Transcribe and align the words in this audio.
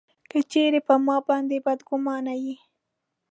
که 0.29 0.39
چېرې 0.51 0.79
پر 0.87 0.97
ما 1.05 1.17
باندي 1.27 1.57
بدګومانه 1.65 2.33
یې. 2.43 2.55